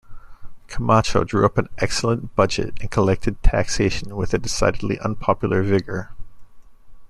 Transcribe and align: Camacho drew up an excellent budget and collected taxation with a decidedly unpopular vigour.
Camacho 0.65 1.23
drew 1.23 1.45
up 1.45 1.59
an 1.59 1.69
excellent 1.77 2.33
budget 2.35 2.73
and 2.81 2.89
collected 2.89 3.39
taxation 3.43 4.15
with 4.15 4.33
a 4.33 4.39
decidedly 4.39 4.97
unpopular 4.99 5.61
vigour. 5.61 6.09